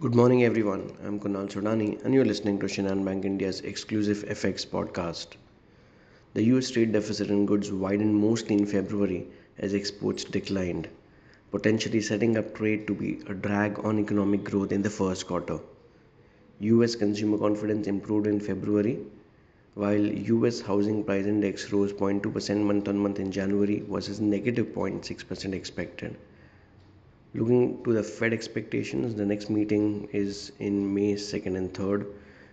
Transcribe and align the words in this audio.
Good 0.00 0.14
morning, 0.14 0.44
everyone. 0.44 0.92
I'm 1.04 1.18
Kunal 1.18 1.50
Sodani, 1.50 2.00
and 2.04 2.14
you're 2.14 2.24
listening 2.24 2.60
to 2.60 2.66
Shinhan 2.66 3.04
Bank 3.04 3.24
India's 3.24 3.62
exclusive 3.62 4.18
FX 4.28 4.64
podcast. 4.64 5.30
The 6.34 6.44
US 6.52 6.70
trade 6.70 6.92
deficit 6.92 7.30
in 7.30 7.46
goods 7.46 7.72
widened 7.72 8.14
mostly 8.14 8.54
in 8.54 8.64
February 8.64 9.26
as 9.58 9.74
exports 9.74 10.22
declined, 10.22 10.86
potentially 11.50 12.00
setting 12.00 12.36
up 12.36 12.54
trade 12.54 12.86
to 12.86 12.94
be 12.94 13.18
a 13.26 13.34
drag 13.34 13.84
on 13.84 13.98
economic 13.98 14.44
growth 14.44 14.70
in 14.70 14.82
the 14.82 14.88
first 14.98 15.26
quarter. 15.26 15.58
US 16.60 16.94
consumer 16.94 17.36
confidence 17.36 17.88
improved 17.88 18.28
in 18.28 18.38
February, 18.38 19.00
while 19.74 20.06
US 20.36 20.60
housing 20.60 21.02
price 21.02 21.26
index 21.26 21.72
rose 21.72 21.92
0.2% 21.92 22.62
month 22.62 22.86
on 22.86 22.98
month 22.98 23.18
in 23.18 23.32
January 23.32 23.80
versus 23.80 24.20
negative 24.20 24.66
0.6% 24.66 25.52
expected. 25.54 26.16
Looking 27.34 27.84
to 27.84 27.92
the 27.92 28.02
Fed 28.02 28.32
expectations, 28.32 29.14
the 29.14 29.26
next 29.26 29.50
meeting 29.50 30.08
is 30.12 30.52
in 30.58 30.94
May 30.94 31.14
2nd 31.14 31.56
and 31.56 31.72
3rd, 31.74 32.06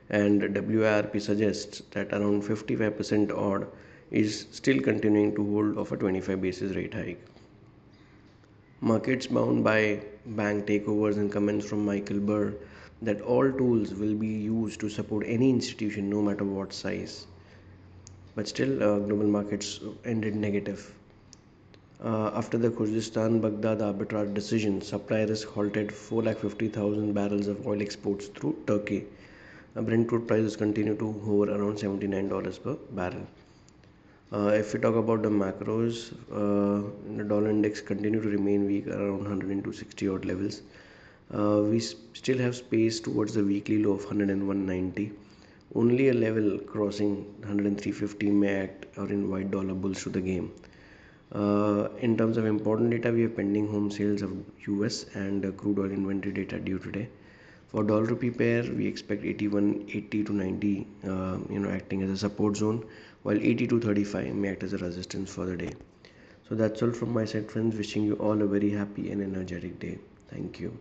and 0.09 0.41
WIRP 0.41 1.22
suggests 1.22 1.82
that 1.91 2.12
around 2.12 2.44
55% 2.44 3.32
odd 3.32 3.68
is 4.12 4.48
still 4.52 4.82
continuing 4.82 5.34
to 5.35 5.49
hold 5.49 5.77
of 5.77 5.91
a 5.94 5.98
25 5.98 6.41
basis 6.41 6.76
rate 6.76 6.94
hike. 6.94 7.26
Markets 8.82 9.27
bound 9.27 9.63
by 9.63 10.02
bank 10.26 10.66
takeovers 10.66 11.16
and 11.16 11.32
comments 11.32 11.66
from 11.66 11.85
Michael 11.85 12.20
Barr 12.20 12.54
that 13.02 13.21
all 13.21 13.49
tools 13.52 13.94
will 13.94 14.16
be 14.16 14.27
used 14.27 14.82
to 14.82 14.90
support 14.90 15.26
any 15.26 15.49
institution 15.49 16.10
no 16.10 16.21
matter 16.21 16.44
what 16.44 16.73
size. 16.73 17.27
But 18.35 18.49
still, 18.49 18.84
uh, 18.84 18.99
global 18.99 19.27
markets 19.27 19.80
ended 20.04 20.35
negative. 20.35 20.94
Uh, 22.04 22.30
after 22.34 22.58
the 22.58 22.70
Kurdistan 22.70 23.40
Baghdad 23.40 23.80
arbitrage 23.80 24.34
decision, 24.34 24.81
supply 24.81 25.23
risk 25.23 25.48
halted 25.48 25.88
4,50,000 25.90 27.13
barrels 27.13 27.48
of 27.48 27.66
oil 27.66 27.81
exports 27.81 28.27
through 28.27 28.58
Turkey. 28.68 29.05
Uh, 29.76 29.81
Brent 29.81 30.07
crude 30.10 30.27
prices 30.27 30.57
continue 30.57 30.96
to 30.98 31.13
hover 31.26 31.51
around 31.55 31.77
$79 31.77 32.63
per 32.63 32.76
barrel. 32.91 33.26
Uh, 34.34 34.48
if 34.48 34.73
we 34.73 34.79
talk 34.79 34.96
about 34.96 35.21
the 35.23 35.29
macros, 35.29 36.12
uh, 36.32 36.85
the 37.16 37.23
dollar 37.23 37.49
index 37.49 37.79
continue 37.79 38.21
to 38.21 38.27
remain 38.29 38.66
weak 38.66 38.88
around 38.88 39.23
102.60 39.26 40.13
odd 40.13 40.26
levels. 40.26 40.63
Uh, 41.34 41.62
we 41.63 41.79
still 41.79 42.38
have 42.38 42.55
space 42.55 42.99
towards 42.99 43.34
the 43.34 43.43
weekly 43.43 43.82
low 43.82 43.93
of 43.93 44.05
101.90. 44.05 45.12
Only 45.73 46.10
a 46.10 46.13
level 46.13 46.60
crossing 46.60 47.26
103.50 47.41 48.32
may 48.34 48.55
act 48.63 48.85
or 48.98 49.07
invite 49.07 49.51
dollar 49.51 49.73
bulls 49.73 50.04
to 50.04 50.10
the 50.10 50.21
game. 50.21 50.51
Uh, 51.31 51.90
in 51.99 52.18
terms 52.18 52.37
of 52.37 52.45
important 52.45 52.91
data, 52.91 53.12
we 53.12 53.21
have 53.23 53.35
pending 53.35 53.68
home 53.68 53.90
sales 53.91 54.21
of 54.21 54.31
US 54.68 55.05
and 55.15 55.45
uh, 55.45 55.51
crude 55.51 55.79
oil 55.79 55.91
inventory 55.91 56.34
data 56.34 56.59
due 56.59 56.79
today. 56.79 57.09
For 57.67 57.84
dollar 57.84 58.04
rupee 58.04 58.32
pair, 58.32 58.63
we 58.63 58.87
expect 58.87 59.26
81, 59.26 59.85
80 59.91 60.23
to 60.23 60.34
90, 60.34 60.87
uh, 61.04 61.37
you 61.49 61.59
know, 61.59 61.70
acting 61.70 62.04
as 62.04 62.09
a 62.09 62.17
support 62.17 62.55
zone, 62.57 62.85
while 63.23 63.37
80 63.37 63.67
to 63.67 63.79
35 63.79 64.34
may 64.35 64.50
act 64.50 64.63
as 64.63 64.73
a 64.73 64.78
resistance 64.78 65.34
for 65.34 65.45
the 65.45 65.57
day. 65.57 65.72
So 66.47 66.56
that's 66.56 66.81
all 66.84 66.91
from 66.91 67.12
my 67.12 67.25
side, 67.25 67.51
friends. 67.51 67.75
Wishing 67.75 68.03
you 68.03 68.13
all 68.16 68.41
a 68.41 68.45
very 68.45 68.69
happy 68.69 69.12
and 69.12 69.22
energetic 69.22 69.79
day. 69.79 69.97
Thank 70.29 70.59
you. 70.59 70.78